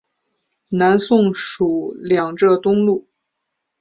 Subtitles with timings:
[0.69, 3.07] 南宋属两浙东路。